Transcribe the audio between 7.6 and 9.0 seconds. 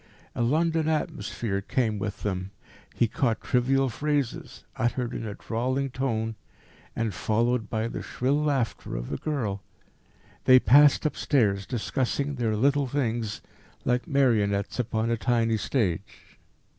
by the shrill laughter